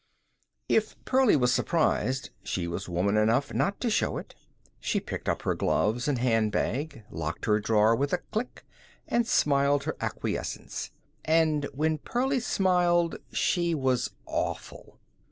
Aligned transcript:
If 0.67 0.95
Pearlie 1.05 1.35
was 1.35 1.53
surprised, 1.53 2.31
she 2.41 2.67
was 2.67 2.89
woman 2.89 3.17
enough 3.17 3.53
not 3.53 3.79
to 3.81 3.89
show 3.91 4.17
it. 4.17 4.33
She 4.79 4.99
picked 4.99 5.29
up 5.29 5.43
her 5.43 5.53
gloves 5.53 6.07
and 6.07 6.17
hand 6.17 6.51
bag, 6.51 7.03
locked 7.11 7.45
her 7.45 7.59
drawer 7.59 7.95
with 7.95 8.11
a 8.11 8.17
click, 8.31 8.65
and 9.07 9.27
smiled 9.27 9.83
her 9.83 9.95
acquiescence. 10.01 10.89
And 11.23 11.65
when 11.71 11.99
Pearlie 11.99 12.39
smiled 12.39 13.17
she 13.31 13.75
was 13.75 14.09
awful. 14.25 14.99